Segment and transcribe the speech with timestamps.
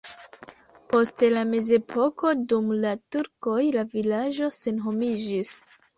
[0.93, 5.53] Post la mezepoko dum la turkoj la vilaĝo senhomiĝis.